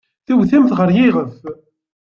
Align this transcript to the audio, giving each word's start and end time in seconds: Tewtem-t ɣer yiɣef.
Tewtem-t 0.27 0.71
ɣer 0.77 0.89
yiɣef. 0.95 1.33